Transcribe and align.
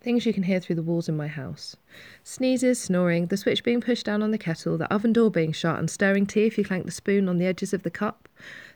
Things 0.00 0.24
you 0.24 0.32
can 0.32 0.44
hear 0.44 0.60
through 0.60 0.76
the 0.76 0.82
walls 0.82 1.08
in 1.08 1.16
my 1.16 1.26
house. 1.26 1.76
Sneezes, 2.22 2.80
snoring, 2.80 3.26
the 3.26 3.36
switch 3.36 3.64
being 3.64 3.80
pushed 3.80 4.06
down 4.06 4.22
on 4.22 4.30
the 4.30 4.38
kettle, 4.38 4.78
the 4.78 4.92
oven 4.92 5.12
door 5.12 5.30
being 5.30 5.52
shut, 5.52 5.78
and 5.78 5.90
stirring 5.90 6.24
tea 6.24 6.46
if 6.46 6.56
you 6.56 6.64
clank 6.64 6.84
the 6.84 6.92
spoon 6.92 7.28
on 7.28 7.38
the 7.38 7.46
edges 7.46 7.74
of 7.74 7.82
the 7.82 7.90
cup. 7.90 8.28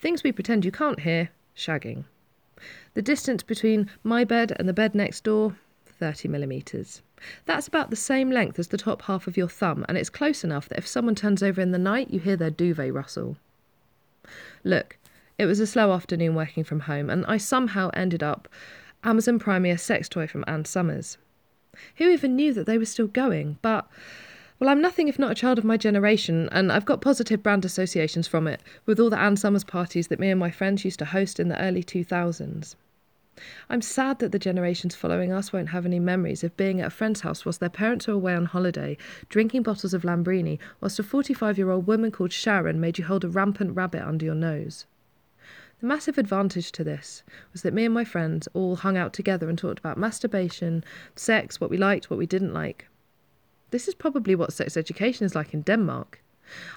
Things 0.00 0.24
we 0.24 0.32
pretend 0.32 0.64
you 0.64 0.72
can't 0.72 1.00
hear, 1.00 1.30
shagging. 1.56 2.04
The 2.94 3.02
distance 3.02 3.42
between 3.42 3.90
my 4.02 4.24
bed 4.24 4.56
and 4.58 4.68
the 4.68 4.72
bed 4.72 4.94
next 4.94 5.22
door, 5.22 5.56
30 5.86 6.28
millimetres. 6.28 7.02
That's 7.46 7.68
about 7.68 7.90
the 7.90 7.96
same 7.96 8.30
length 8.30 8.58
as 8.58 8.68
the 8.68 8.76
top 8.76 9.02
half 9.02 9.26
of 9.28 9.36
your 9.36 9.48
thumb, 9.48 9.84
and 9.88 9.96
it's 9.96 10.10
close 10.10 10.42
enough 10.42 10.68
that 10.68 10.78
if 10.78 10.86
someone 10.86 11.14
turns 11.14 11.42
over 11.42 11.60
in 11.60 11.70
the 11.70 11.78
night, 11.78 12.10
you 12.10 12.18
hear 12.18 12.36
their 12.36 12.50
duvet 12.50 12.92
rustle. 12.92 13.36
Look, 14.64 14.98
it 15.38 15.46
was 15.46 15.60
a 15.60 15.66
slow 15.66 15.92
afternoon 15.92 16.34
working 16.34 16.64
from 16.64 16.80
home, 16.80 17.08
and 17.08 17.24
I 17.26 17.36
somehow 17.36 17.90
ended 17.94 18.22
up 18.22 18.48
Amazon 19.04 19.38
Prime 19.38 19.66
a 19.66 19.76
sex 19.76 20.08
toy 20.08 20.26
from 20.26 20.44
Ann 20.46 20.64
Summers. 20.64 21.18
Who 21.96 22.08
even 22.08 22.36
knew 22.36 22.54
that 22.54 22.64
they 22.64 22.78
were 22.78 22.86
still 22.86 23.06
going? 23.06 23.58
But, 23.60 23.86
well, 24.58 24.70
I'm 24.70 24.80
nothing 24.80 25.08
if 25.08 25.18
not 25.18 25.32
a 25.32 25.34
child 25.34 25.58
of 25.58 25.64
my 25.64 25.76
generation, 25.76 26.48
and 26.50 26.72
I've 26.72 26.86
got 26.86 27.02
positive 27.02 27.42
brand 27.42 27.66
associations 27.66 28.26
from 28.26 28.46
it, 28.46 28.62
with 28.86 28.98
all 28.98 29.10
the 29.10 29.18
Ann 29.18 29.36
Summers 29.36 29.62
parties 29.62 30.08
that 30.08 30.18
me 30.18 30.30
and 30.30 30.40
my 30.40 30.50
friends 30.50 30.86
used 30.86 31.00
to 31.00 31.04
host 31.04 31.38
in 31.38 31.48
the 31.48 31.60
early 31.60 31.84
2000s. 31.84 32.76
I'm 33.68 33.82
sad 33.82 34.20
that 34.20 34.32
the 34.32 34.38
generations 34.38 34.94
following 34.94 35.32
us 35.32 35.52
won't 35.52 35.68
have 35.68 35.84
any 35.84 36.00
memories 36.00 36.42
of 36.42 36.56
being 36.56 36.80
at 36.80 36.86
a 36.86 36.90
friend's 36.90 37.20
house 37.20 37.44
whilst 37.44 37.60
their 37.60 37.68
parents 37.68 38.06
were 38.06 38.14
away 38.14 38.34
on 38.34 38.46
holiday, 38.46 38.96
drinking 39.28 39.64
bottles 39.64 39.92
of 39.92 40.02
Lambrini, 40.02 40.58
whilst 40.80 40.98
a 40.98 41.02
45 41.02 41.58
year 41.58 41.70
old 41.70 41.86
woman 41.86 42.10
called 42.10 42.32
Sharon 42.32 42.80
made 42.80 42.96
you 42.96 43.04
hold 43.04 43.24
a 43.24 43.28
rampant 43.28 43.76
rabbit 43.76 44.02
under 44.02 44.24
your 44.24 44.34
nose. 44.34 44.86
The 45.84 45.88
massive 45.88 46.16
advantage 46.16 46.72
to 46.72 46.82
this 46.82 47.22
was 47.52 47.60
that 47.60 47.74
me 47.74 47.84
and 47.84 47.92
my 47.92 48.04
friends 48.04 48.48
all 48.54 48.76
hung 48.76 48.96
out 48.96 49.12
together 49.12 49.50
and 49.50 49.58
talked 49.58 49.78
about 49.78 49.98
masturbation, 49.98 50.82
sex, 51.14 51.60
what 51.60 51.68
we 51.68 51.76
liked, 51.76 52.08
what 52.08 52.16
we 52.18 52.24
didn't 52.24 52.54
like. 52.54 52.88
This 53.70 53.86
is 53.86 53.94
probably 53.94 54.34
what 54.34 54.54
sex 54.54 54.78
education 54.78 55.26
is 55.26 55.34
like 55.34 55.52
in 55.52 55.60
Denmark. 55.60 56.22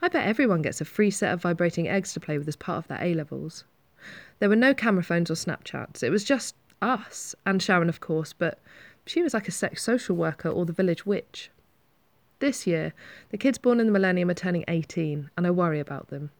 I 0.00 0.08
bet 0.08 0.26
everyone 0.26 0.62
gets 0.62 0.80
a 0.80 0.86
free 0.86 1.10
set 1.10 1.34
of 1.34 1.42
vibrating 1.42 1.86
eggs 1.86 2.14
to 2.14 2.20
play 2.20 2.38
with 2.38 2.48
as 2.48 2.56
part 2.56 2.78
of 2.78 2.88
their 2.88 3.02
A 3.02 3.12
levels. 3.12 3.64
There 4.38 4.48
were 4.48 4.56
no 4.56 4.72
camera 4.72 5.02
phones 5.02 5.30
or 5.30 5.34
Snapchats. 5.34 6.02
It 6.02 6.08
was 6.08 6.24
just 6.24 6.54
us, 6.80 7.34
and 7.44 7.60
Sharon, 7.60 7.90
of 7.90 8.00
course, 8.00 8.32
but 8.32 8.58
she 9.04 9.22
was 9.22 9.34
like 9.34 9.48
a 9.48 9.52
sex 9.52 9.82
social 9.82 10.16
worker 10.16 10.48
or 10.48 10.64
the 10.64 10.72
village 10.72 11.04
witch. 11.04 11.50
This 12.38 12.66
year, 12.66 12.94
the 13.28 13.36
kids 13.36 13.58
born 13.58 13.80
in 13.80 13.86
the 13.86 13.92
millennium 13.92 14.30
are 14.30 14.32
turning 14.32 14.64
18, 14.66 15.28
and 15.36 15.46
I 15.46 15.50
worry 15.50 15.78
about 15.78 16.08
them. 16.08 16.30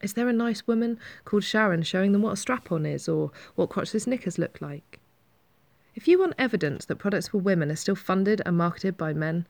Is 0.00 0.12
there 0.12 0.28
a 0.28 0.32
nice 0.32 0.66
woman 0.66 0.98
called 1.24 1.44
Sharon 1.44 1.82
showing 1.82 2.12
them 2.12 2.22
what 2.22 2.34
a 2.34 2.36
strap 2.36 2.70
on 2.70 2.86
is 2.86 3.08
or 3.08 3.32
what 3.56 3.70
crotchless 3.70 4.06
knickers 4.06 4.38
look 4.38 4.60
like? 4.60 5.00
If 5.94 6.06
you 6.06 6.18
want 6.18 6.34
evidence 6.38 6.84
that 6.84 6.96
products 6.96 7.28
for 7.28 7.38
women 7.38 7.72
are 7.72 7.76
still 7.76 7.96
funded 7.96 8.40
and 8.46 8.56
marketed 8.56 8.96
by 8.96 9.12
men, 9.12 9.46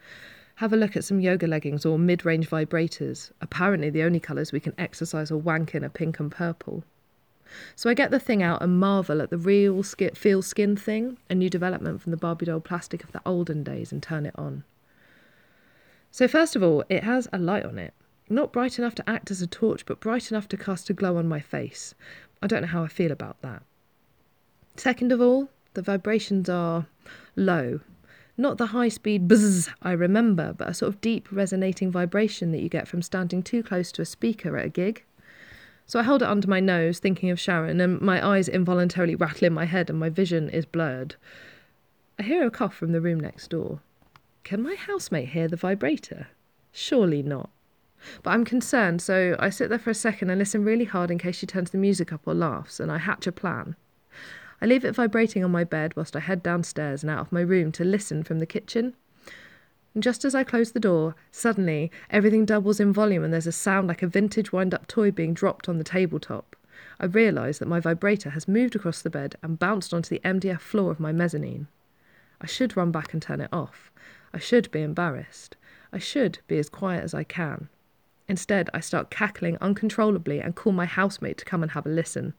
have 0.57 0.73
a 0.73 0.77
look 0.77 0.97
at 0.97 1.05
some 1.05 1.21
yoga 1.21 1.47
leggings 1.47 1.85
or 1.85 1.99
mid 1.99 2.25
range 2.25 2.49
vibrators. 2.49 3.31
Apparently, 3.41 3.91
the 3.91 4.03
only 4.03 4.19
colours 4.19 4.51
we 4.51 4.59
can 4.59 4.75
exercise 4.79 5.31
or 5.31 5.37
wank 5.37 5.75
in 5.75 5.85
are 5.85 5.91
pink 5.91 6.19
and 6.19 6.33
purple. 6.33 6.83
So 7.77 7.89
I 7.89 7.95
get 7.95 8.11
the 8.11 8.19
thing 8.19 8.43
out 8.43 8.63
and 8.63 8.81
marvel 8.81 9.23
at 9.23 9.31
the 9.31 9.39
real 9.39 9.83
sk- 9.83 10.17
feel 10.17 10.43
skin 10.43 10.77
thing, 10.77 11.19
a 11.31 11.35
new 11.35 11.51
development 11.51 12.03
from 12.03 12.11
the 12.11 12.17
Barbie 12.17 12.47
doll 12.47 12.61
plastic 12.61 13.05
of 13.05 13.13
the 13.13 13.23
olden 13.25 13.63
days, 13.63 13.93
and 13.93 14.03
turn 14.03 14.27
it 14.27 14.35
on. 14.37 14.65
So, 16.11 16.27
first 16.27 16.57
of 16.57 16.63
all, 16.63 16.85
it 16.89 17.05
has 17.05 17.29
a 17.33 17.39
light 17.39 17.65
on 17.65 17.79
it. 17.79 17.95
Not 18.29 18.53
bright 18.53 18.79
enough 18.79 18.95
to 18.97 19.09
act 19.09 19.31
as 19.31 19.41
a 19.41 19.47
torch, 19.47 19.87
but 19.87 20.01
bright 20.01 20.31
enough 20.31 20.49
to 20.49 20.57
cast 20.57 20.91
a 20.91 20.95
glow 20.95 21.17
on 21.17 21.29
my 21.29 21.41
face. 21.41 21.95
I 22.43 22.47
don't 22.47 22.63
know 22.63 22.69
how 22.69 22.85
I 22.85 22.89
feel 22.89 23.11
about 23.11 23.41
that. 23.43 23.63
Second 24.77 25.13
of 25.13 25.21
all, 25.21 25.49
the 25.75 25.83
vibrations 25.83 26.49
are 26.49 26.87
low. 27.37 27.81
Not 28.37 28.59
the 28.59 28.67
high 28.67 28.89
speed 28.89 29.27
buzz 29.27 29.69
I 29.83 29.93
remember, 29.93 30.53
but 30.53 30.69
a 30.69 30.75
sort 30.75 30.95
of 30.95 31.01
deep 31.01 31.29
resonating 31.33 31.91
vibration 31.91 32.53
that 32.53 32.61
you 32.61 32.69
get 32.69 32.87
from 32.87 33.03
standing 33.03 33.43
too 33.43 33.63
close 33.63 33.91
to 33.93 34.03
a 34.03 34.07
speaker 34.07 34.57
at 34.57 34.67
a 34.67 34.69
gig. 34.69 35.05
So 35.87 35.99
I 35.99 36.03
hold 36.03 36.23
it 36.23 36.29
under 36.29 36.47
my 36.47 36.61
nose, 36.61 36.99
thinking 36.99 37.31
of 37.31 37.41
Sharon, 37.41 37.81
and 37.81 38.01
my 38.01 38.25
eyes 38.25 38.49
involuntarily 38.49 39.15
rattle 39.15 39.47
in 39.47 39.55
my 39.55 39.65
head 39.65 39.89
and 39.89 39.99
my 39.99 40.11
vision 40.11 40.51
is 40.51 40.67
blurred. 40.67 41.17
I 42.19 42.23
hear 42.23 42.47
a 42.47 42.51
cough 42.51 42.75
from 42.75 42.93
the 42.93 43.01
room 43.01 43.19
next 43.19 43.49
door. 43.49 43.81
Can 44.45 44.63
my 44.63 44.75
housemate 44.75 45.31
hear 45.31 45.49
the 45.49 45.57
vibrator? 45.57 46.29
Surely 46.73 47.23
not. 47.23 47.51
But 48.23 48.31
I'm 48.31 48.45
concerned, 48.45 49.03
so 49.03 49.37
I 49.39 49.51
sit 49.51 49.69
there 49.69 49.79
for 49.79 49.91
a 49.91 49.95
second 49.95 50.31
and 50.31 50.39
listen 50.39 50.65
really 50.65 50.85
hard 50.85 51.11
in 51.11 51.19
case 51.19 51.37
she 51.37 51.47
turns 51.47 51.71
the 51.71 51.79
music 51.79 52.13
up 52.13 52.23
or 52.27 52.35
laughs, 52.35 52.81
and 52.81 52.91
I 52.93 52.99
hatch 52.99 53.27
a 53.27 53.33
plan. 53.33 53.77
I 54.61 54.67
leave 54.67 54.85
it 54.85 54.95
vibrating 54.95 55.45
on 55.45 55.53
my 55.53 55.65
bed 55.65 55.95
whilst 55.97 56.17
I 56.17 56.21
head 56.21 56.43
downstairs 56.43 57.03
and 57.03 57.11
out 57.11 57.21
of 57.21 57.33
my 57.33 57.41
room 57.41 57.71
to 57.73 57.85
listen 57.85 58.25
from 58.25 58.39
the 58.39 58.47
kitchen. 58.47 58.95
And 59.95 60.03
just 60.03 60.25
as 60.25 60.35
I 60.35 60.45
close 60.45 60.73
the 60.73 60.81
door, 60.81 61.15
suddenly 61.31 61.91
everything 62.11 62.45
doubles 62.45 62.81
in 62.81 62.93
volume 62.93 63.25
and 63.25 63.33
there's 63.33 63.47
a 63.47 63.53
sound 63.53 63.89
like 63.89 64.03
a 64.03 64.07
vintage 64.07 64.53
wind 64.53 64.75
up 64.75 64.87
toy 64.87 65.11
being 65.11 65.35
dropped 65.35 65.69
on 65.69 65.79
the 65.79 65.85
tabletop. 65.85 66.57
I 67.01 67.07
realise 67.07 67.59
that 67.59 67.69
my 67.69 67.81
vibrator 67.81 68.31
has 68.31 68.49
moved 68.49 68.77
across 68.77 69.03
the 69.03 69.11
bed 69.11 69.37
and 69.43 69.59
bounced 69.59 69.95
onto 69.95 70.09
the 70.09 70.21
MDF 70.25 70.61
floor 70.61 70.91
of 70.91 71.01
my 71.01 71.13
mezzanine. 71.13 71.69
I 72.41 72.47
should 72.47 72.77
run 72.77 72.93
back 72.93 73.13
and 73.13 73.23
turn 73.23 73.41
it 73.41 73.53
off. 73.53 73.91
I 74.33 74.39
should 74.39 74.71
be 74.71 74.83
embarrassed. 74.83 75.57
I 75.93 75.99
should 75.99 76.39
be 76.47 76.59
as 76.59 76.69
quiet 76.69 77.03
as 77.03 77.15
I 77.15 77.25
can. 77.25 77.69
Instead, 78.29 78.69
I 78.75 78.81
start 78.81 79.11
cackling 79.11 79.57
uncontrollably 79.61 80.41
and 80.41 80.55
call 80.55 80.73
my 80.73 80.85
housemate 80.85 81.39
to 81.39 81.45
come 81.45 81.63
and 81.63 81.73
have 81.73 81.87
a 81.87 81.91
listen. 81.91 82.35